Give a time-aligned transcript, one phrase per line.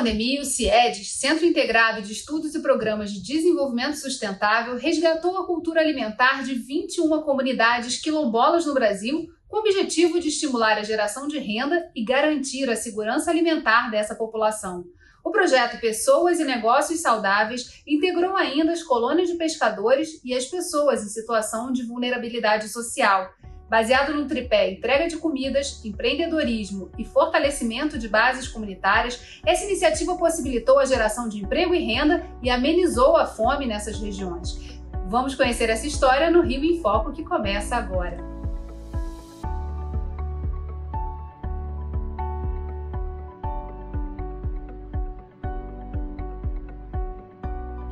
[0.00, 5.82] pandemia, o CIEDES, Centro Integrado de Estudos e Programas de Desenvolvimento Sustentável, resgatou a cultura
[5.82, 11.38] alimentar de 21 comunidades quilombolas no Brasil, com o objetivo de estimular a geração de
[11.38, 14.86] renda e garantir a segurança alimentar dessa população.
[15.22, 21.04] O projeto Pessoas e Negócios Saudáveis integrou ainda as colônias de pescadores e as pessoas
[21.04, 23.30] em situação de vulnerabilidade social,
[23.70, 30.80] Baseado no tripé entrega de comidas, empreendedorismo e fortalecimento de bases comunitárias, essa iniciativa possibilitou
[30.80, 34.58] a geração de emprego e renda e amenizou a fome nessas regiões.
[35.06, 38.18] Vamos conhecer essa história no Rio em Foco que começa agora.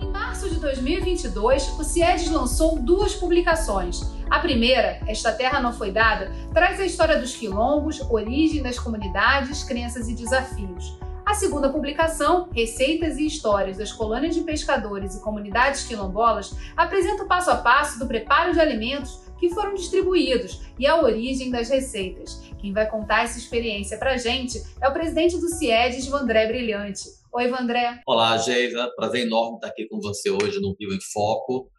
[0.01, 5.91] Em março de 2022, o CIEDES lançou duas publicações a primeira, Esta Terra Não Foi
[5.91, 10.99] Dada, traz a história dos quilombos, origem das comunidades, crenças e desafios.
[11.25, 17.29] A segunda publicação, Receitas e Histórias das Colônias de Pescadores e Comunidades Quilombolas, apresenta o
[17.29, 22.43] passo a passo do preparo de alimentos que foram distribuídos e a origem das receitas.
[22.59, 27.03] Quem vai contar essa experiência para gente é o presidente do CIEDES, Vandré Brilhante.
[27.33, 28.01] Oi, Vandré.
[28.07, 28.91] Olá, Geisa.
[28.97, 31.71] Prazer enorme estar aqui com você hoje no Rio em Foco.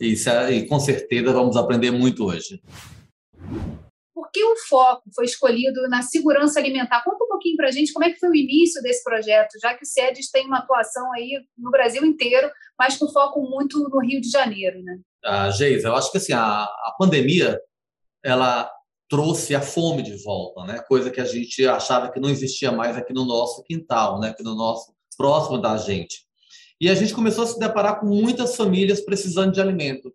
[0.00, 0.14] E,
[0.52, 2.62] e com certeza vamos aprender muito hoje.
[4.14, 7.02] Por que o foco foi escolhido na segurança alimentar?
[7.02, 9.74] Conta um pouquinho para a gente como é que foi o início desse projeto, já
[9.74, 14.00] que o SEDES tem uma atuação aí no Brasil inteiro, mas com foco muito no
[14.00, 14.98] Rio de Janeiro, né?
[15.24, 17.60] Ah, Geisa, eu acho que assim, a, a pandemia,
[18.22, 18.70] ela
[19.08, 20.80] trouxe a fome de volta, né?
[20.80, 24.28] Coisa que a gente achava que não existia mais aqui no nosso quintal, né?
[24.28, 26.27] Aqui no nosso próximo da gente.
[26.80, 30.12] E a gente começou a se deparar com muitas famílias precisando de alimento.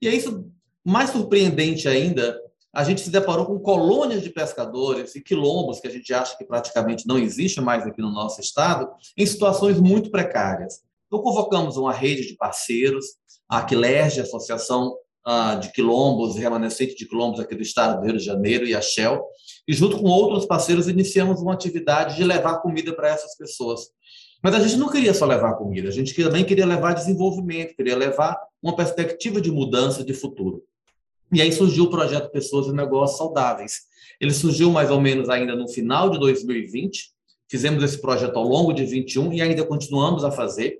[0.00, 0.46] E é isso
[0.84, 2.38] mais surpreendente ainda,
[2.72, 6.44] a gente se deparou com colônias de pescadores e quilombos, que a gente acha que
[6.44, 10.80] praticamente não existe mais aqui no nosso estado, em situações muito precárias.
[11.06, 13.04] Então, convocamos uma rede de parceiros,
[13.46, 14.96] a Aquilerge, Associação
[15.26, 18.80] uh, de Quilombos, remanescente de quilombos aqui do estado do Rio de Janeiro, e a
[18.80, 19.22] Shell,
[19.68, 23.80] e junto com outros parceiros iniciamos uma atividade de levar comida para essas pessoas.
[24.42, 27.96] Mas a gente não queria só levar comida, a gente também queria levar desenvolvimento, queria
[27.96, 30.64] levar uma perspectiva de mudança de futuro.
[31.32, 33.82] E aí surgiu o projeto Pessoas e Negócios Saudáveis.
[34.20, 37.12] Ele surgiu mais ou menos ainda no final de 2020.
[37.48, 40.78] Fizemos esse projeto ao longo de 21 e ainda continuamos a fazer.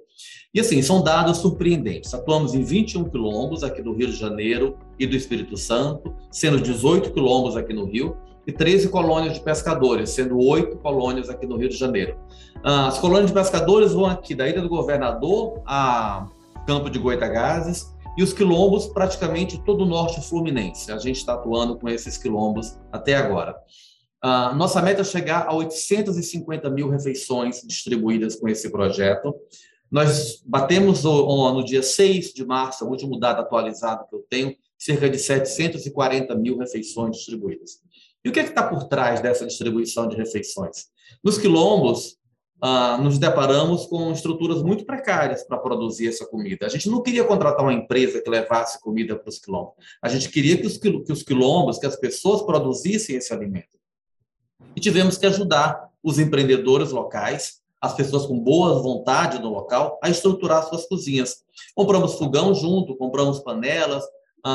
[0.52, 2.12] E assim, são dados surpreendentes.
[2.12, 7.12] Atuamos em 21 quilombos aqui do Rio de Janeiro e do Espírito Santo, sendo 18
[7.12, 11.68] quilombos aqui no Rio e 13 colônias de pescadores, sendo oito colônias aqui no Rio
[11.68, 12.16] de Janeiro.
[12.64, 16.26] Ah, as colônias de pescadores vão aqui da Ilha do Governador a
[16.66, 20.92] Campo de Goitagazes e os quilombos praticamente todo o norte fluminense.
[20.92, 23.56] A gente está atuando com esses quilombos até agora.
[24.24, 29.34] Uh, nossa meta é chegar a 850 mil refeições distribuídas com esse projeto.
[29.90, 34.54] Nós batemos no, no dia 6 de março, o último dado atualizado que eu tenho,
[34.78, 37.81] cerca de 740 mil refeições distribuídas.
[38.24, 40.86] E o que é está por trás dessa distribuição de refeições?
[41.24, 42.16] Nos quilombos,
[42.60, 46.64] ah, nos deparamos com estruturas muito precárias para produzir essa comida.
[46.64, 49.74] A gente não queria contratar uma empresa que levasse comida para os quilombos.
[50.00, 53.76] A gente queria que os, que os quilombos, que as pessoas produzissem esse alimento.
[54.76, 60.08] E tivemos que ajudar os empreendedores locais, as pessoas com boa vontade no local, a
[60.08, 61.42] estruturar suas cozinhas.
[61.74, 64.04] Compramos fogão junto, compramos panelas,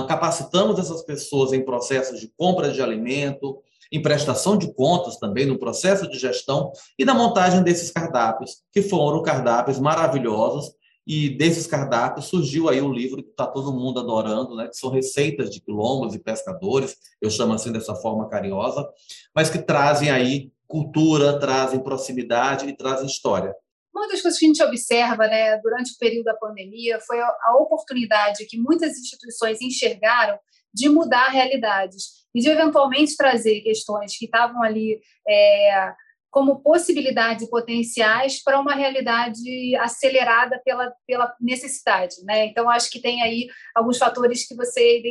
[0.08, 3.62] capacitamos essas pessoas em processos de compra de alimento,
[3.92, 8.82] em prestação de contas também, no processo de gestão e na montagem desses cardápios, que
[8.82, 10.76] foram cardápios maravilhosos.
[11.10, 14.68] E desses cardápios surgiu aí um livro que está todo mundo adorando, né?
[14.68, 18.86] que são receitas de quilombos e pescadores, eu chamo assim dessa forma carinhosa,
[19.34, 23.56] mas que trazem aí cultura, trazem proximidade e trazem história.
[23.98, 27.58] Uma das coisas que a gente observa né, durante o período da pandemia foi a
[27.58, 30.38] oportunidade que muitas instituições enxergaram
[30.72, 35.94] de mudar realidades e de eventualmente trazer questões que estavam ali é,
[36.30, 42.18] como possibilidades potenciais para uma realidade acelerada pela, pela necessidade.
[42.24, 42.46] Né?
[42.46, 45.02] Então, acho que tem aí alguns fatores que você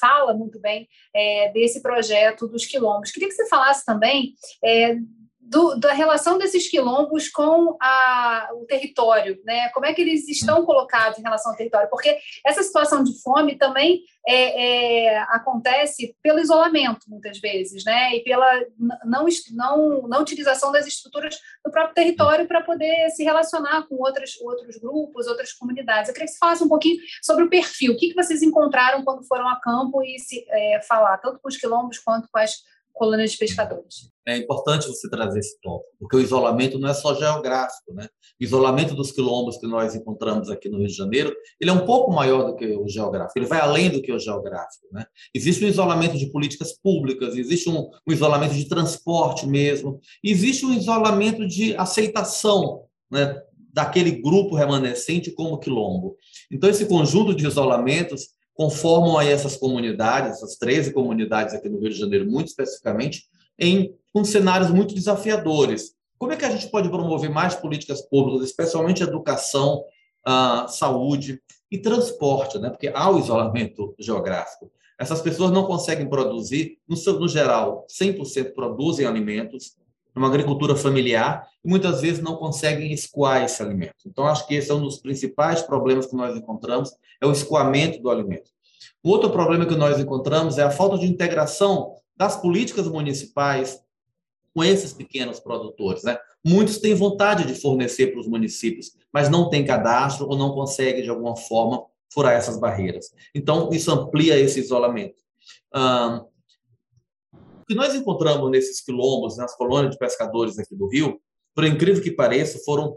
[0.00, 3.12] fala muito bem é, desse projeto dos quilombos.
[3.12, 4.34] Queria que você falasse também
[4.64, 4.96] é,
[5.42, 9.68] do, da relação desses quilombos com a, o território, né?
[9.70, 11.90] Como é que eles estão colocados em relação ao território?
[11.90, 12.16] Porque
[12.46, 18.14] essa situação de fome também é, é, acontece pelo isolamento, muitas vezes, né?
[18.14, 18.46] E pela
[19.04, 24.40] não, não, não utilização das estruturas do próprio território para poder se relacionar com outros,
[24.40, 26.08] outros grupos, outras comunidades.
[26.08, 27.94] Eu queria que você falasse um pouquinho sobre o perfil.
[27.94, 31.48] O que, que vocês encontraram quando foram a campo e se é, falar, tanto com
[31.48, 32.62] os quilombos quanto com as
[32.92, 34.10] colônias de pescadores.
[34.26, 38.08] É importante você trazer esse tópico, porque o isolamento não é só geográfico, né?
[38.40, 41.84] O isolamento dos quilombos que nós encontramos aqui no Rio de Janeiro, ele é um
[41.84, 45.04] pouco maior do que o geográfico, ele vai além do que o geográfico, né?
[45.34, 50.72] Existe um isolamento de políticas públicas, existe um, um isolamento de transporte mesmo, existe um
[50.72, 53.42] isolamento de aceitação, né?
[53.72, 56.16] daquele grupo remanescente como quilombo.
[56.50, 61.90] Então, esse conjunto de isolamentos conformam aí essas comunidades, essas 13 comunidades aqui no Rio
[61.90, 63.24] de Janeiro, muito especificamente,
[63.58, 65.94] em com cenários muito desafiadores.
[66.18, 69.82] Como é que a gente pode promover mais políticas públicas, especialmente educação,
[70.24, 71.40] ah, saúde
[71.70, 72.68] e transporte, né?
[72.70, 74.70] porque há o isolamento geográfico.
[74.98, 79.76] Essas pessoas não conseguem produzir, no, no geral, 100% produzem alimentos,
[80.14, 83.94] numa agricultura familiar, e muitas vezes não conseguem escoar esse alimento.
[84.06, 88.00] Então, acho que esse é um dos principais problemas que nós encontramos, é o escoamento
[88.00, 88.50] do alimento.
[89.02, 93.80] O outro problema que nós encontramos é a falta de integração das políticas municipais
[94.54, 96.02] com esses pequenos produtores.
[96.02, 96.18] Né?
[96.44, 101.02] Muitos têm vontade de fornecer para os municípios, mas não têm cadastro ou não conseguem,
[101.02, 103.12] de alguma forma, furar essas barreiras.
[103.34, 105.16] Então, isso amplia esse isolamento.
[107.72, 111.18] Que nós encontramos nesses quilombos, nas colônias de pescadores aqui do Rio,
[111.54, 112.94] por incrível que pareça, foram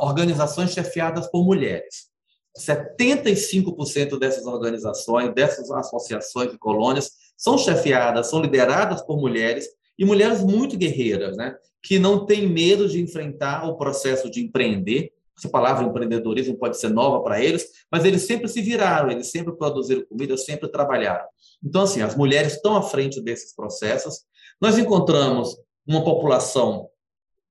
[0.00, 2.10] organizações chefiadas por mulheres.
[2.58, 9.66] 75% dessas organizações, dessas associações e colônias, são chefiadas, são lideradas por mulheres
[9.98, 11.54] e mulheres muito guerreiras, né?
[11.82, 15.12] que não têm medo de enfrentar o processo de empreender.
[15.38, 19.56] Essa palavra empreendedorismo pode ser nova para eles, mas eles sempre se viraram, eles sempre
[19.56, 21.26] produziram comida, sempre trabalharam.
[21.64, 24.20] Então, assim, as mulheres estão à frente desses processos.
[24.60, 25.56] Nós encontramos
[25.86, 26.88] uma população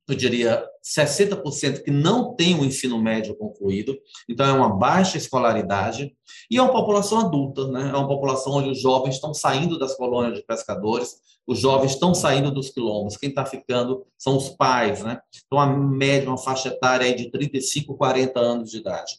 [0.07, 3.98] eu diria, 60% que não tem o ensino médio concluído,
[4.30, 6.16] então é uma baixa escolaridade,
[6.50, 7.90] e é uma população adulta, né?
[7.90, 11.16] é uma população onde os jovens estão saindo das colônias de pescadores,
[11.48, 15.19] os jovens estão saindo dos quilombos, quem está ficando são os pais, né?
[15.46, 19.13] então a média, uma faixa etária aí de 35, 40 anos de idade.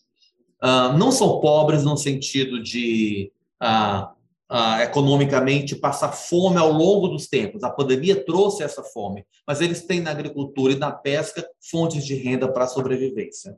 [0.62, 3.30] Uh, não são pobres no sentido de
[3.62, 4.15] uh,
[4.50, 7.62] uh, economicamente, passar fome ao longo dos tempos.
[7.62, 12.14] A pandemia trouxe essa fome, mas eles têm na agricultura e na pesca fontes de
[12.14, 13.56] renda para a sobrevivência.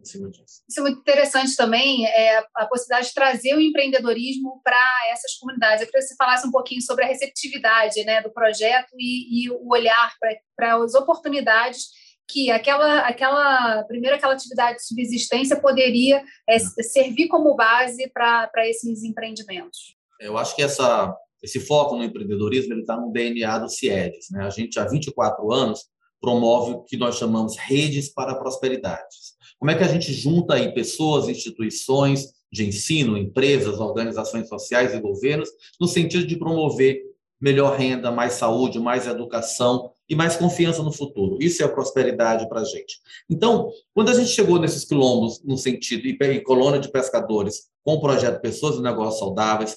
[0.68, 5.80] Isso é muito interessante também, é a possibilidade de trazer o empreendedorismo para essas comunidades.
[5.80, 9.50] Eu queria que você falasse um pouquinho sobre a receptividade né, do projeto e, e
[9.50, 10.12] o olhar
[10.56, 17.56] para as oportunidades que aquela, aquela primeiro aquela atividade de subsistência poderia é, servir como
[17.56, 19.97] base para esses empreendimentos.
[20.20, 24.26] Eu acho que essa, esse foco no empreendedorismo está no DNA do CIEDES.
[24.30, 24.44] Né?
[24.44, 25.86] A gente, há 24 anos,
[26.20, 29.16] promove o que nós chamamos redes para a prosperidade.
[29.58, 35.00] Como é que a gente junta aí pessoas, instituições de ensino, empresas, organizações sociais e
[35.00, 35.50] governos,
[35.80, 37.02] no sentido de promover
[37.40, 41.38] melhor renda, mais saúde, mais educação e mais confiança no futuro.
[41.40, 42.98] Isso é prosperidade para a gente.
[43.30, 48.00] Então, quando a gente chegou nesses quilombos, no sentido, e colônia de pescadores, com o
[48.00, 49.76] projeto Pessoas e Negócios Saudáveis,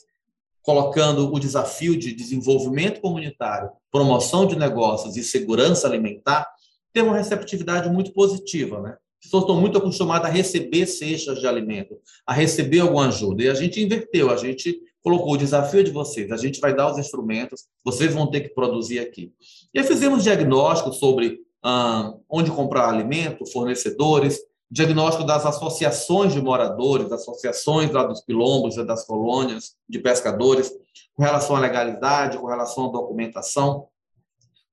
[0.62, 6.48] colocando o desafio de desenvolvimento comunitário, promoção de negócios e segurança alimentar,
[6.94, 8.98] tem uma receptividade muito positiva, né?
[9.20, 13.44] As pessoas estão muito acostumadas a receber cestas de alimento, a receber alguma ajuda.
[13.44, 16.92] E a gente inverteu, a gente colocou o desafio de vocês, a gente vai dar
[16.92, 19.32] os instrumentos, vocês vão ter que produzir aqui.
[19.74, 24.40] E aí fizemos diagnóstico sobre ah, onde comprar alimento, fornecedores,
[24.72, 30.72] diagnóstico das associações de moradores, associações lá dos quilombos e das colônias de pescadores,
[31.14, 33.88] com relação à legalidade, com relação à documentação.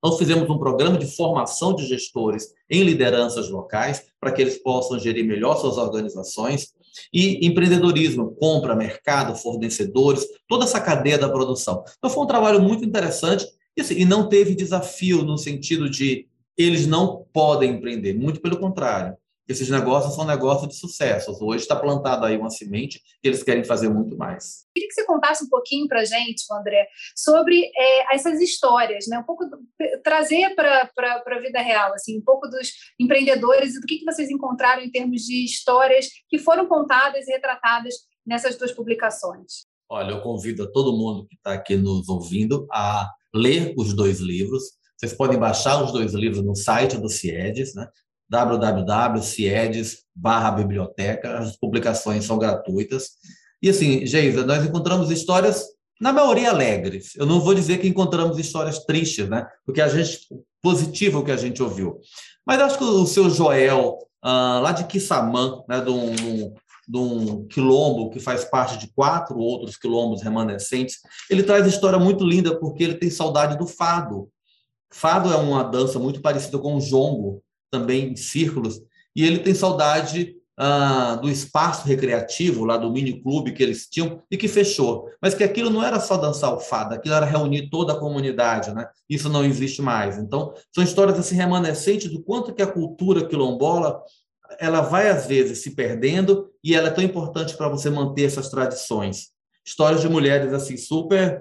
[0.00, 5.00] Nós fizemos um programa de formação de gestores em lideranças locais, para que eles possam
[5.00, 6.68] gerir melhor suas organizações,
[7.12, 11.82] e empreendedorismo, compra, mercado, fornecedores, toda essa cadeia da produção.
[11.96, 13.46] Então, foi um trabalho muito interessante
[13.76, 18.58] e, assim, e não teve desafio no sentido de eles não podem empreender, muito pelo
[18.58, 19.16] contrário
[19.48, 21.36] esses negócios são negócios de sucesso.
[21.40, 24.66] Hoje está plantado aí uma semente que eles querem fazer muito mais.
[24.74, 26.86] Queria que você contasse um pouquinho para a gente, André,
[27.16, 29.18] sobre é, essas histórias, né?
[29.18, 29.58] um pouco do,
[30.04, 30.90] trazer para
[31.26, 34.90] a vida real, assim, um pouco dos empreendedores e do que, que vocês encontraram em
[34.90, 37.94] termos de histórias que foram contadas e retratadas
[38.26, 39.66] nessas duas publicações.
[39.90, 44.20] Olha, eu convido a todo mundo que está aqui nos ouvindo a ler os dois
[44.20, 44.62] livros.
[44.94, 47.88] Vocês podem baixar os dois livros no site do CIEDES, né?
[48.28, 53.10] www.ciedes barra biblioteca, as publicações são gratuitas.
[53.62, 55.64] E assim, Geisa, nós encontramos histórias,
[56.00, 57.14] na maioria alegres.
[57.16, 59.46] Eu não vou dizer que encontramos histórias tristes, né?
[59.64, 60.26] Porque a gente,
[60.62, 61.98] positivo que a gente ouviu.
[62.46, 66.14] Mas acho que o seu Joel, ah, lá de Quissamã, né, de um,
[66.88, 70.98] de um quilombo que faz parte de quatro outros quilombos remanescentes.
[71.28, 74.28] Ele traz história muito linda porque ele tem saudade do fado.
[74.90, 78.80] Fado é uma dança muito parecida com o jongo, também em círculos,
[79.14, 84.20] e ele tem saudade ah, do espaço recreativo lá do mini clube que eles tinham
[84.28, 85.08] e que fechou.
[85.22, 88.74] Mas que aquilo não era só dançar o fado, aquilo era reunir toda a comunidade,
[88.74, 88.88] né?
[89.08, 90.18] Isso não existe mais.
[90.18, 94.02] Então, são histórias assim remanescentes do quanto que a cultura quilombola
[94.58, 98.48] ela vai às vezes se perdendo e ela é tão importante para você manter essas
[98.48, 99.28] tradições.
[99.64, 101.40] Histórias de mulheres assim super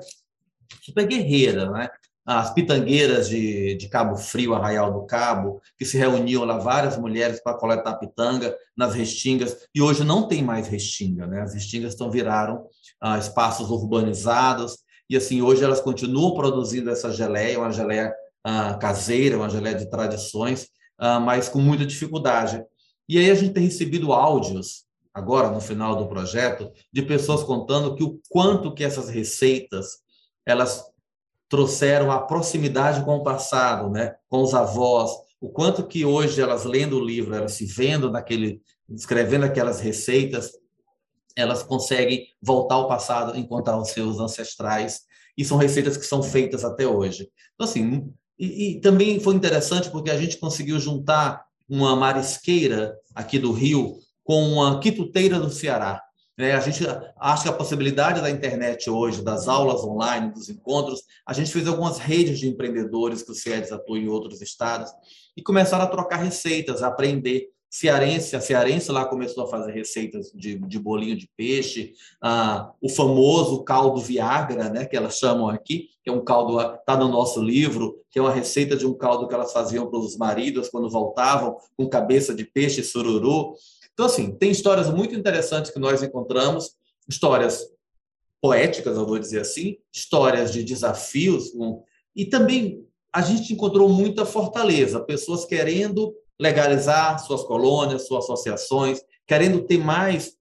[0.83, 1.89] super guerreiras, né?
[2.27, 7.41] As pitangueiras de, de Cabo Frio, Arraial do Cabo, que se reuniam lá várias mulheres
[7.41, 11.41] para coletar pitanga nas restingas, e hoje não tem mais restinga, né?
[11.41, 12.67] As restingas estão viraram
[12.99, 14.79] ah, espaços urbanizados,
[15.09, 19.89] e assim, hoje elas continuam produzindo essa geleia, uma geleia ah, caseira, uma geleia de
[19.89, 20.67] tradições,
[20.97, 22.61] ah, mas com muita dificuldade.
[23.07, 27.95] E aí a gente tem recebido áudios agora no final do projeto de pessoas contando
[27.95, 29.99] que o quanto que essas receitas
[30.45, 30.83] elas
[31.49, 34.15] trouxeram a proximidade com o passado, né?
[34.27, 38.61] com os avós, o quanto que hoje elas lendo o livro, elas se vendo naquele,
[38.89, 40.51] escrevendo aquelas receitas,
[41.35, 45.01] elas conseguem voltar ao passado, encontrar os seus ancestrais,
[45.37, 47.29] e são receitas que são feitas até hoje.
[47.53, 53.37] Então, assim, e, e também foi interessante porque a gente conseguiu juntar uma marisqueira aqui
[53.37, 56.01] do Rio com uma quituteira do Ceará.
[56.39, 56.85] É, a gente
[57.19, 61.67] acha que a possibilidade da internet hoje, das aulas online, dos encontros, a gente fez
[61.67, 64.91] algumas redes de empreendedores que o CIEDES atua em outros estados
[65.35, 67.47] e começaram a trocar receitas, a aprender.
[67.69, 72.87] Cearense, a cearense lá começou a fazer receitas de, de bolinho de peixe, ah, o
[72.87, 77.41] famoso caldo Viagra, né, que elas chamam aqui, que é um caldo, está no nosso
[77.41, 80.89] livro, que é uma receita de um caldo que elas faziam para os maridos quando
[80.89, 83.53] voltavam com cabeça de peixe sururu.
[83.97, 86.75] Então, assim, tem histórias muito interessantes que nós encontramos,
[87.09, 87.67] histórias
[88.39, 91.51] poéticas, eu vou dizer assim, histórias de desafios,
[92.15, 99.63] e também a gente encontrou muita fortaleza, pessoas querendo legalizar suas colônias, suas associações, querendo
[99.65, 100.37] ter mais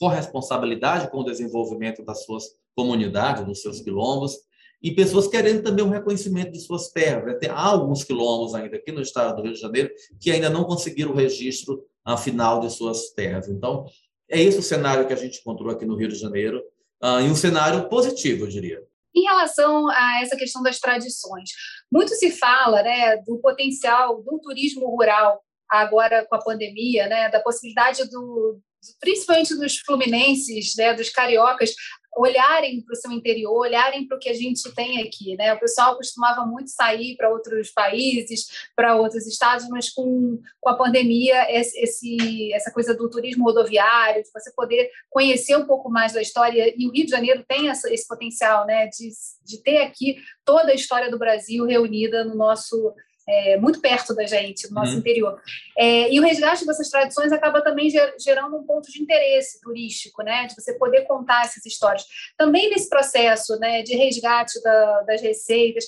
[0.00, 4.38] corresponsabilidade com o desenvolvimento das suas comunidades, dos seus quilombos,
[4.82, 7.26] e pessoas querendo também um reconhecimento de suas terras.
[7.26, 7.34] Né?
[7.34, 11.10] Tem alguns quilombos ainda aqui no estado do Rio de Janeiro que ainda não conseguiram
[11.10, 13.48] o registro a final de suas terras.
[13.48, 13.86] Então,
[14.28, 16.62] é esse o cenário que a gente encontrou aqui no Rio de Janeiro,
[17.02, 18.82] uh, e um cenário positivo, eu diria.
[19.14, 21.50] Em relação a essa questão das tradições,
[21.92, 27.40] muito se fala né, do potencial do turismo rural agora com a pandemia, né, da
[27.40, 28.58] possibilidade do,
[29.00, 31.74] principalmente dos fluminenses, né, dos cariocas,
[32.14, 35.54] olharem para o seu interior, olharem para o que a gente tem aqui, né?
[35.54, 40.76] O pessoal costumava muito sair para outros países, para outros estados, mas com, com a
[40.76, 46.20] pandemia, esse, essa coisa do turismo rodoviário, de você poder conhecer um pouco mais da
[46.20, 48.86] história, e o Rio de Janeiro tem essa, esse potencial, né?
[48.88, 49.08] De,
[49.44, 52.94] de ter aqui toda a história do Brasil reunida no nosso
[53.28, 54.98] é, muito perto da gente, no nosso uhum.
[54.98, 55.40] interior.
[55.76, 57.88] É, e o resgate dessas tradições acaba também
[58.18, 62.04] gerando um ponto de interesse turístico, né, de você poder contar essas histórias.
[62.36, 65.84] Também nesse processo né, de resgate da, das receitas,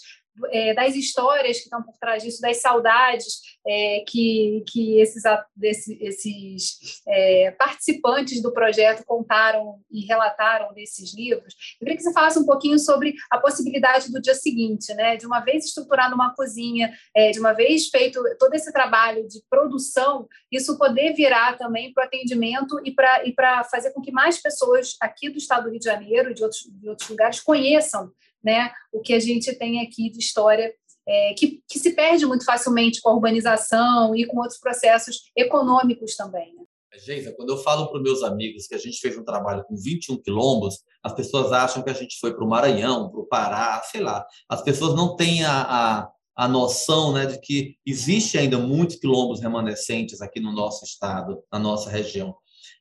[0.50, 5.22] é, das histórias que estão por trás disso, das saudades é, que, que esses,
[5.56, 11.54] desse, esses é, participantes do projeto contaram e relataram desses livros.
[11.74, 15.16] Eu queria que você falasse um pouquinho sobre a possibilidade do dia seguinte, né?
[15.16, 19.40] de uma vez estruturado uma cozinha, é, de uma vez feito todo esse trabalho de
[19.48, 23.34] produção, isso poder virar também para o atendimento e para e
[23.70, 26.62] fazer com que mais pessoas aqui do estado do Rio de Janeiro e de outros,
[26.68, 28.12] de outros lugares conheçam
[28.44, 30.72] né, o que a gente tem aqui de história
[31.06, 36.16] é, que, que, se perde muito facilmente com a urbanização e com outros processos econômicos
[36.16, 36.54] também.
[36.54, 36.64] Né?
[36.98, 39.76] Geisa, quando eu falo para os meus amigos que a gente fez um trabalho com
[39.76, 43.82] 21 quilombos, as pessoas acham que a gente foi para o Maranhão, para o Pará,
[43.90, 44.24] sei lá.
[44.48, 49.40] As pessoas não têm a, a, a noção né, de que existe ainda muitos quilombos
[49.40, 52.34] remanescentes aqui no nosso estado, na nossa região.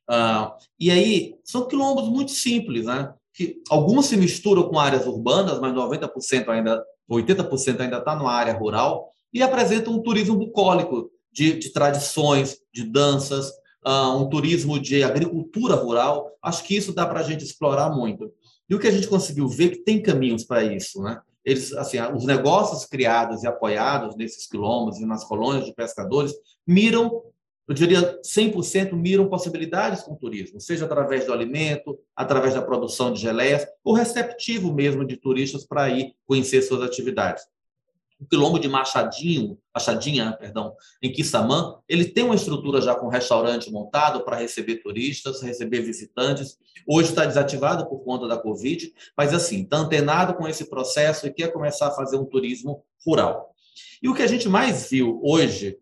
[0.08, 3.14] Ah, e aí, são quilombos muito simples, né?
[3.34, 8.54] Que alguns se misturam com áreas urbanas, mas 90% ainda, 80% ainda está na área
[8.54, 13.50] rural, e apresentam um turismo bucólico de, de tradições, de danças,
[13.86, 16.30] uh, um turismo de agricultura rural.
[16.42, 18.32] Acho que isso dá para a gente explorar muito.
[18.70, 21.20] E o que a gente conseguiu ver é que tem caminhos para isso, né?
[21.44, 26.34] Eles, assim, os negócios criados e apoiados nesses quilombos e nas colônias de pescadores
[26.66, 27.22] miram
[27.68, 33.14] eu diria 100% miram possibilidades com o turismo, seja através do alimento, através da produção
[33.14, 37.44] de geleias, ou receptivo mesmo de turistas para ir conhecer suas atividades.
[38.20, 43.72] o quilombo de Machadinho, Machadinha, perdão, em Quissamã, ele tem uma estrutura já com restaurante
[43.72, 46.58] montado para receber turistas, receber visitantes.
[46.88, 51.34] Hoje está desativado por conta da Covid, mas assim, está antenado com esse processo e
[51.34, 53.54] quer começar a fazer um turismo rural.
[54.02, 55.78] E o que a gente mais viu hoje,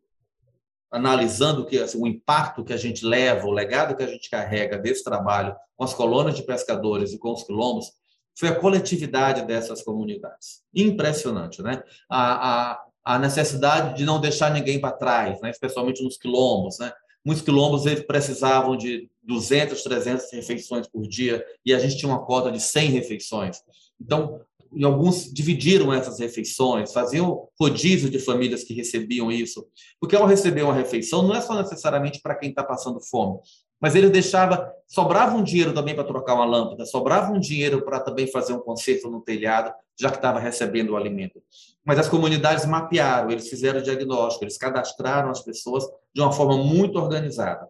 [0.92, 4.78] analisando que, assim, o impacto que a gente leva, o legado que a gente carrega
[4.78, 7.92] desse trabalho com as colônias de pescadores e com os quilombos,
[8.38, 10.62] foi a coletividade dessas comunidades.
[10.74, 11.82] Impressionante, né?
[12.10, 15.50] A, a, a necessidade de não deixar ninguém para trás, né?
[15.50, 16.80] especialmente nos quilombos.
[16.80, 16.92] Né?
[17.26, 22.26] Muitos quilombos eles precisavam de 200, 300 refeições por dia e a gente tinha uma
[22.26, 23.58] cota de 100 refeições.
[24.00, 24.42] Então,
[24.74, 29.66] e alguns dividiram essas refeições, faziam rodízio de famílias que recebiam isso.
[30.00, 33.40] Porque ao receber uma refeição, não é só necessariamente para quem está passando fome,
[33.82, 38.00] mas ele deixava, sobrava um dinheiro também para trocar uma lâmpada, sobrava um dinheiro para
[38.00, 41.42] também fazer um conserto no telhado, já que estava recebendo o alimento.
[41.84, 46.58] Mas as comunidades mapearam, eles fizeram o diagnóstico, eles cadastraram as pessoas de uma forma
[46.58, 47.68] muito organizada.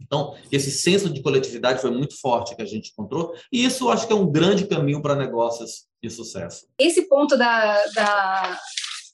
[0.00, 4.06] Então, esse senso de coletividade foi muito forte que a gente encontrou, e isso acho
[4.06, 6.66] que é um grande caminho para negócios de sucesso.
[6.78, 8.58] Esse ponto da, da,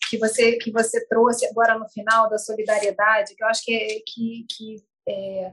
[0.08, 3.86] que, você, que você trouxe agora no final, da solidariedade, que eu acho que, é,
[4.06, 4.76] que, que
[5.08, 5.52] é,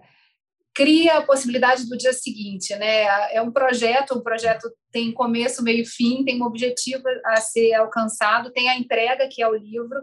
[0.73, 3.33] cria a possibilidade do dia seguinte, né?
[3.33, 7.73] É um projeto, um projeto tem começo, meio e fim, tem um objetivo a ser
[7.73, 10.01] alcançado, tem a entrega, que é o livro,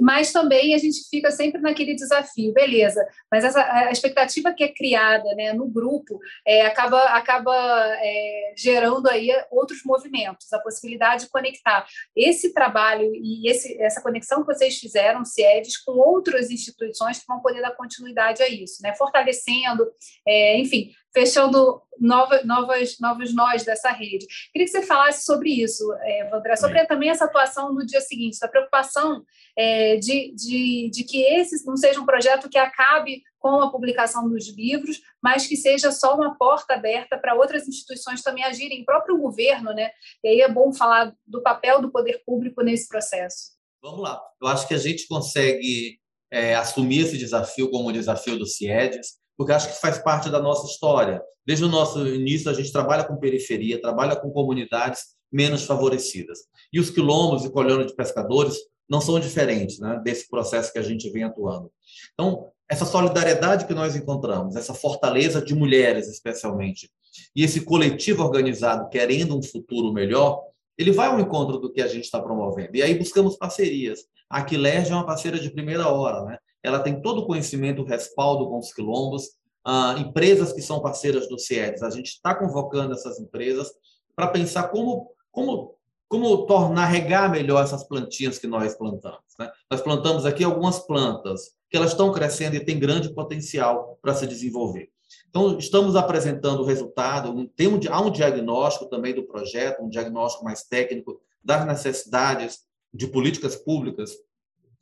[0.00, 4.68] mas também a gente fica sempre naquele desafio, beleza, mas essa, a expectativa que é
[4.68, 7.54] criada né, no grupo é, acaba, acaba
[8.00, 11.86] é, gerando aí outros movimentos, a possibilidade de conectar.
[12.14, 17.40] Esse trabalho e esse, essa conexão que vocês fizeram, CIEDES, com outras instituições que vão
[17.40, 19.86] poder dar continuidade a isso, né, fortalecendo,
[20.26, 24.26] é, enfim, fechando novas, novas, novos nós dessa rede.
[24.52, 26.86] Queria que você falasse sobre isso, é, Vandré, sobre Sim.
[26.86, 29.24] também essa atuação no dia seguinte, da preocupação
[29.56, 34.28] é, de, de, de que esse não seja um projeto que acabe com a publicação
[34.28, 39.16] dos livros, mas que seja só uma porta aberta para outras instituições também agirem, próprio
[39.16, 39.88] governo, né?
[40.22, 43.52] E aí é bom falar do papel do poder público nesse processo.
[43.82, 44.20] Vamos lá.
[44.42, 45.98] Eu acho que a gente consegue
[46.30, 50.40] é, assumir esse desafio como o desafio do CIEDES, porque acho que faz parte da
[50.40, 51.22] nossa história.
[51.46, 56.40] Desde o nosso início, a gente trabalha com periferia, trabalha com comunidades menos favorecidas.
[56.72, 58.56] E os quilombos e colhões de pescadores
[58.88, 61.70] não são diferentes né, desse processo que a gente vem atuando.
[62.14, 66.90] Então, essa solidariedade que nós encontramos, essa fortaleza de mulheres, especialmente,
[67.34, 70.42] e esse coletivo organizado querendo um futuro melhor,
[70.76, 72.76] ele vai ao encontro do que a gente está promovendo.
[72.76, 74.00] E aí buscamos parcerias.
[74.28, 76.38] A Aquilerge é uma parceira de primeira hora, né?
[76.66, 81.28] Ela tem todo o conhecimento, o respaldo com os quilombos, ah, empresas que são parceiras
[81.28, 81.80] do CIEDES.
[81.84, 83.70] A gente está convocando essas empresas
[84.16, 85.76] para pensar como, como,
[86.08, 89.20] como tornar, regar melhor essas plantinhas que nós plantamos.
[89.38, 89.48] Né?
[89.70, 94.26] Nós plantamos aqui algumas plantas que elas estão crescendo e têm grande potencial para se
[94.26, 94.90] desenvolver.
[95.30, 100.44] Então, estamos apresentando o resultado, tem um, há um diagnóstico também do projeto, um diagnóstico
[100.44, 104.16] mais técnico das necessidades de políticas públicas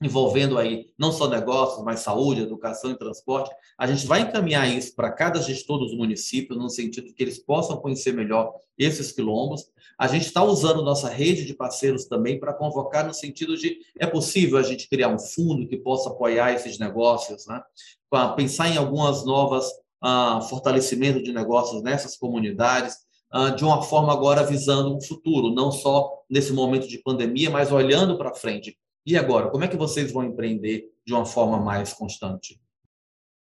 [0.04, 4.94] envolvendo aí não só negócios, mas saúde, educação e transporte, a gente vai encaminhar isso
[4.94, 9.64] para cada gestor dos municípios, no sentido que eles possam conhecer melhor esses quilombos.
[9.98, 14.06] A gente está usando nossa rede de parceiros também para convocar no sentido de é
[14.06, 17.62] possível a gente criar um fundo que possa apoiar esses negócios, né?
[18.10, 19.68] para pensar em algumas novas
[20.02, 22.96] ah, fortalecimento de negócios nessas comunidades,
[23.32, 27.72] ah, de uma forma agora visando um futuro, não só nesse momento de pandemia, mas
[27.72, 31.92] olhando para frente e agora, como é que vocês vão empreender de uma forma mais
[31.92, 32.58] constante?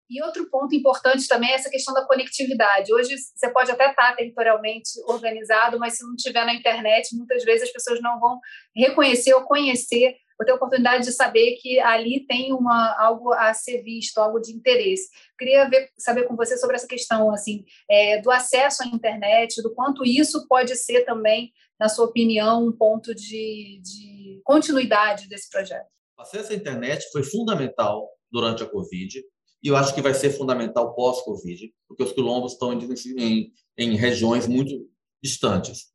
[0.09, 2.93] E outro ponto importante também é essa questão da conectividade.
[2.93, 7.63] Hoje você pode até estar territorialmente organizado, mas se não tiver na internet, muitas vezes
[7.63, 8.39] as pessoas não vão
[8.75, 13.53] reconhecer ou conhecer ou ter a oportunidade de saber que ali tem uma, algo a
[13.53, 15.09] ser visto, algo de interesse.
[15.37, 19.73] Queria ver, saber com você sobre essa questão assim é, do acesso à internet, do
[19.73, 21.51] quanto isso pode ser também,
[21.83, 25.85] na sua opinião, um ponto de, de continuidade desse projeto?
[26.17, 29.21] O acesso à internet foi fundamental durante a Covid
[29.61, 34.47] e eu acho que vai ser fundamental pós-Covid, porque os quilombos estão em, em regiões
[34.47, 34.73] muito
[35.21, 35.87] distantes.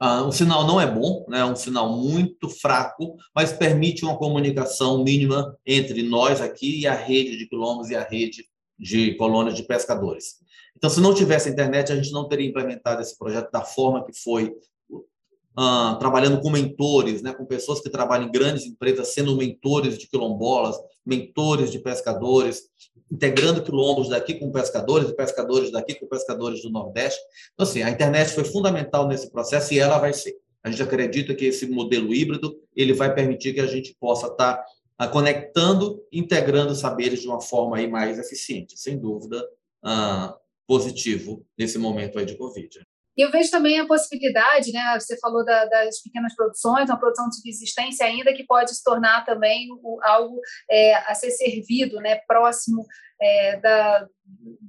[0.00, 1.38] Ah, o sinal não é bom, né?
[1.38, 6.94] é um sinal muito fraco, mas permite uma comunicação mínima entre nós aqui e a
[6.94, 8.44] rede de quilombos e a rede
[8.76, 10.44] de colônias de pescadores.
[10.76, 14.12] Então, se não tivesse internet, a gente não teria implementado esse projeto da forma que
[14.12, 14.52] foi
[15.56, 20.06] ah, trabalhando com mentores, né, com pessoas que trabalham em grandes empresas, sendo mentores de
[20.06, 22.64] quilombolas, mentores de pescadores,
[23.10, 27.20] integrando quilombos daqui com pescadores, e pescadores daqui com pescadores do Nordeste.
[27.54, 30.36] Então, assim, a internet foi fundamental nesse processo e ela vai ser.
[30.62, 34.62] A gente acredita que esse modelo híbrido ele vai permitir que a gente possa estar
[34.98, 39.42] tá, conectando, integrando saberes de uma forma aí mais eficiente, sem dúvida,
[39.82, 42.85] ah, positivo nesse momento aí de Covid.
[43.16, 44.98] E eu vejo também a possibilidade, né?
[44.98, 49.24] Você falou da, das pequenas produções, uma produção de subsistência ainda que pode se tornar
[49.24, 49.68] também
[50.02, 52.16] algo é, a ser servido, né?
[52.28, 52.84] Próximo
[53.20, 54.06] é, da,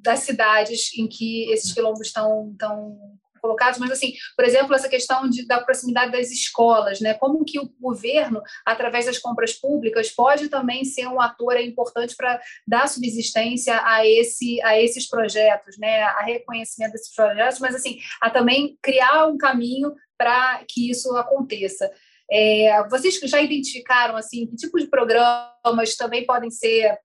[0.01, 2.97] das cidades em que esses quilombos estão, estão
[3.47, 7.13] colocados, mas assim, por exemplo, essa questão de, da proximidade das escolas, né?
[7.13, 12.39] Como que o governo, através das compras públicas, pode também ser um ator importante para
[12.67, 16.03] dar subsistência a esse a esses projetos, né?
[16.03, 21.89] A reconhecimento desses projetos, mas assim, a também criar um caminho para que isso aconteça.
[22.29, 26.99] É, vocês já identificaram assim que tipo de programas também podem ser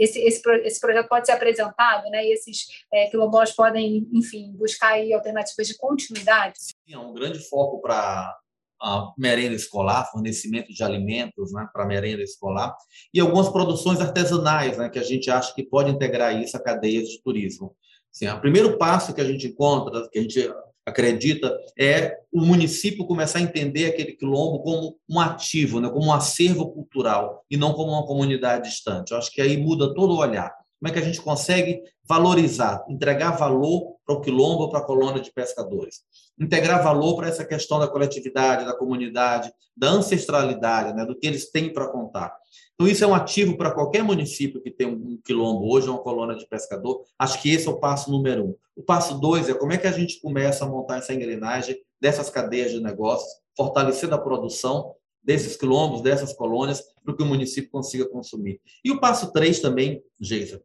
[0.00, 2.24] esse, esse, esse projeto pode ser apresentado, né?
[2.24, 6.54] E esses é, quilombolas podem, enfim, buscar aí alternativas de continuidade.
[6.58, 8.34] Sim, é um grande foco para
[8.82, 12.74] a merenda escolar, fornecimento de alimentos né, para merenda escolar,
[13.12, 17.08] e algumas produções artesanais, né, que a gente acha que pode integrar isso a cadeias
[17.08, 17.76] de turismo.
[18.10, 20.50] Assim, o primeiro passo que a gente encontra, que a gente
[20.86, 26.12] acredita, é o município começar a entender aquele quilombo como um ativo, né, como um
[26.12, 29.12] acervo cultural, e não como uma comunidade distante.
[29.12, 30.59] Eu acho que aí muda todo o olhar.
[30.80, 35.20] Como é que a gente consegue valorizar, entregar valor para o quilombo, para a colônia
[35.20, 36.00] de pescadores?
[36.40, 41.50] Integrar valor para essa questão da coletividade, da comunidade, da ancestralidade, né, do que eles
[41.50, 42.34] têm para contar.
[42.74, 46.34] Então, isso é um ativo para qualquer município que tem um quilombo hoje, uma colônia
[46.34, 47.04] de pescador.
[47.18, 48.56] Acho que esse é o passo número um.
[48.74, 52.30] O passo dois é como é que a gente começa a montar essa engrenagem dessas
[52.30, 58.08] cadeias de negócios, fortalecendo a produção desses quilombos, dessas colônias, para que o município consiga
[58.08, 58.58] consumir.
[58.82, 60.62] E o passo três também, Geisa,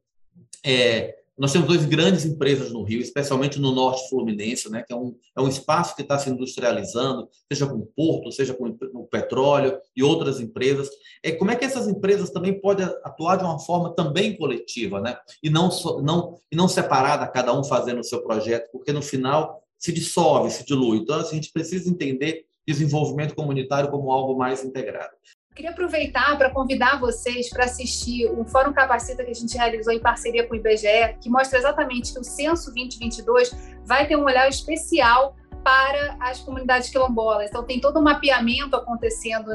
[0.64, 4.96] é nós temos duas grandes empresas no Rio, especialmente no norte fluminense, né, que é
[4.96, 9.06] um, é um espaço que está se industrializando, seja com o porto, seja com o
[9.06, 10.90] petróleo e outras empresas.
[11.22, 15.18] É, como é que essas empresas também podem atuar de uma forma também coletiva, né,
[15.44, 15.70] e não,
[16.02, 20.50] não, e não separada, cada um fazendo o seu projeto, porque no final se dissolve,
[20.52, 21.00] se dilui.
[21.00, 25.12] Então, assim, a gente precisa entender desenvolvimento comunitário como algo mais integrado.
[25.56, 30.02] Queria aproveitar para convidar vocês para assistir o Fórum Capacita que a gente realizou em
[30.02, 34.50] parceria com o IBGE, que mostra exatamente que o Censo 2022 vai ter um olhar
[34.50, 37.50] especial para as comunidades quilombolas.
[37.50, 39.50] Então, tem todo um mapeamento acontecendo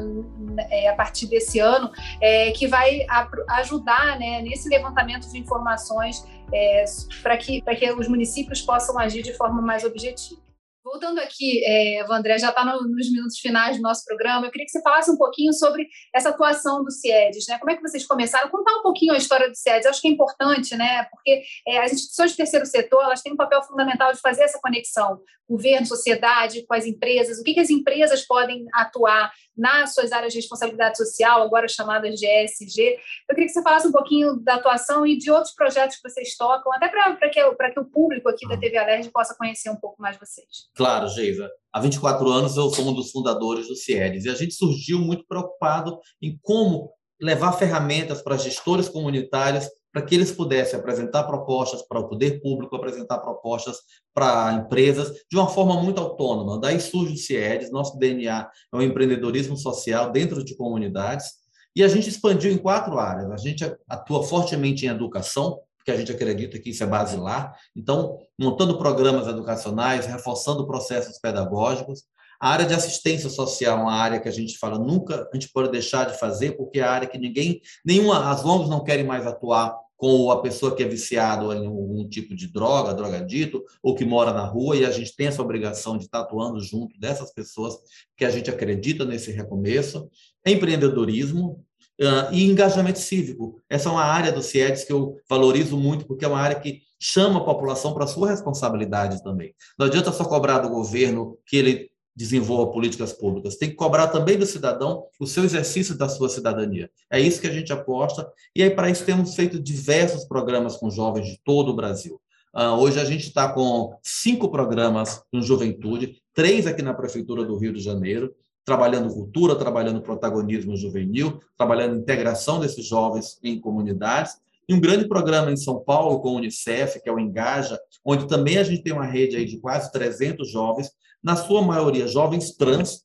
[0.71, 3.05] é, a partir desse ano, é, que vai
[3.49, 6.83] ajudar né, nesse levantamento de informações é,
[7.21, 10.41] para que, que os municípios possam agir de forma mais objetiva.
[10.83, 12.03] Voltando aqui, é,
[12.39, 15.17] já está no, nos minutos finais do nosso programa, eu queria que você falasse um
[15.17, 17.59] pouquinho sobre essa atuação do CIEDES, né?
[17.59, 18.49] Como é que vocês começaram?
[18.49, 21.03] Contar um pouquinho a história do CIEDES, acho que é importante, né?
[21.11, 24.59] Porque é, as instituições do terceiro setor, elas têm um papel fundamental de fazer essa
[24.59, 30.11] conexão, governo, sociedade, com as empresas, o que, que as empresas podem atuar nas suas
[30.11, 32.97] áreas de responsabilidade social, agora chamadas de ESG.
[33.29, 36.35] Eu queria que você falasse um pouquinho da atuação e de outros projetos que vocês
[36.35, 37.41] tocam, até para que,
[37.73, 40.70] que o público aqui da TV Alerj possa conhecer um pouco mais vocês.
[40.75, 41.49] Claro, Geisa.
[41.73, 45.25] Há 24 anos eu sou um dos fundadores do CIEDES e a gente surgiu muito
[45.27, 51.99] preocupado em como levar ferramentas para gestores comunitários para que eles pudessem apresentar propostas para
[51.99, 53.77] o poder público, apresentar propostas
[54.13, 56.59] para empresas de uma forma muito autônoma.
[56.59, 61.41] Daí surge o CIEDES, nosso DNA é o empreendedorismo social dentro de comunidades,
[61.75, 63.29] e a gente expandiu em quatro áreas.
[63.31, 67.57] A gente atua fortemente em educação, porque a gente acredita que isso é basilar.
[67.75, 72.03] Então, montando programas educacionais, reforçando processos pedagógicos.
[72.39, 75.51] A área de assistência social é uma área que a gente fala nunca a gente
[75.51, 79.05] pode deixar de fazer, porque é a área que ninguém, nenhuma, as ONGs não querem
[79.05, 83.93] mais atuar com a pessoa que é viciada em algum tipo de droga, drogadito, ou
[83.93, 87.31] que mora na rua, e a gente tem essa obrigação de estar atuando junto dessas
[87.31, 87.75] pessoas
[88.17, 90.09] que a gente acredita nesse recomeço.
[90.43, 91.63] Empreendedorismo,
[92.01, 93.61] Uh, e engajamento cívico.
[93.69, 96.81] Essa é uma área do CIEDES que eu valorizo muito, porque é uma área que
[96.99, 99.53] chama a população para a sua responsabilidade também.
[99.77, 104.37] Não adianta só cobrar do governo que ele desenvolva políticas públicas, tem que cobrar também
[104.37, 106.89] do cidadão o seu exercício da sua cidadania.
[107.09, 110.89] É isso que a gente aposta, e aí para isso temos feito diversos programas com
[110.89, 112.19] jovens de todo o Brasil.
[112.53, 117.57] Uh, hoje a gente está com cinco programas com juventude, três aqui na Prefeitura do
[117.57, 118.35] Rio de Janeiro,
[118.71, 124.37] trabalhando cultura, trabalhando protagonismo juvenil, trabalhando integração desses jovens em comunidades.
[124.65, 128.29] E um grande programa em São Paulo com a Unicef, que é o Engaja, onde
[128.29, 130.89] também a gente tem uma rede aí de quase 300 jovens,
[131.21, 133.03] na sua maioria jovens trans,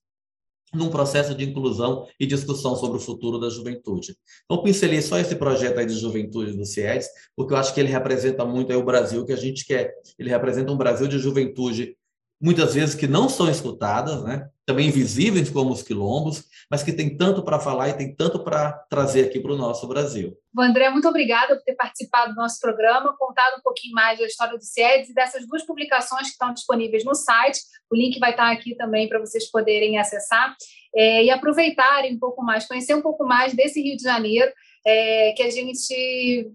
[0.73, 4.17] num processo de inclusão e discussão sobre o futuro da juventude.
[4.45, 7.89] Então, pincelei só esse projeto aí de juventude do CIEDES, porque eu acho que ele
[7.89, 9.93] representa muito aí o Brasil que a gente quer.
[10.17, 11.97] Ele representa um Brasil de juventude,
[12.41, 14.49] muitas vezes que não são escutadas, né?
[14.67, 18.73] Também invisíveis como os quilombos, mas que tem tanto para falar e tem tanto para
[18.91, 20.37] trazer aqui para o nosso Brasil.
[20.59, 24.59] André, muito obrigada por ter participado do nosso programa, contado um pouquinho mais da história
[24.59, 27.61] do CIEDS e dessas duas publicações que estão disponíveis no site.
[27.91, 30.57] O link vai estar aqui também para vocês poderem acessar
[30.95, 34.51] é, e aproveitarem um pouco mais, conhecer um pouco mais desse Rio de Janeiro
[34.85, 36.51] é, que a gente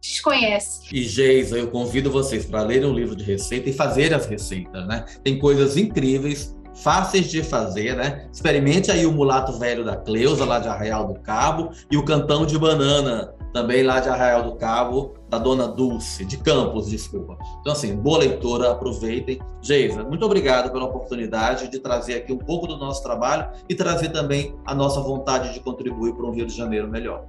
[0.00, 0.88] desconhece.
[0.92, 4.86] E, Geisa, eu convido vocês para lerem o livro de receita e fazer as receitas,
[4.88, 5.04] né?
[5.22, 8.28] Tem coisas incríveis, fáceis de fazer, né?
[8.32, 12.46] Experimente aí o mulato velho da Cleusa, lá de Arraial do Cabo, e o cantão
[12.46, 17.36] de banana, também lá de Arraial do Cabo, da Dona Dulce, de Campos, desculpa.
[17.60, 19.40] Então, assim, boa leitura, aproveitem.
[19.60, 24.10] Geisa, muito obrigado pela oportunidade de trazer aqui um pouco do nosso trabalho e trazer
[24.10, 27.24] também a nossa vontade de contribuir para um Rio de Janeiro melhor.